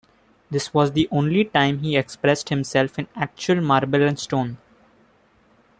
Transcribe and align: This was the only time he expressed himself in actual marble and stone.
This 0.49 0.73
was 0.73 0.93
the 0.93 1.07
only 1.11 1.43
time 1.45 1.77
he 1.83 1.95
expressed 1.95 2.49
himself 2.49 2.97
in 2.97 3.07
actual 3.15 3.61
marble 3.61 4.01
and 4.01 4.17
stone. 4.17 4.57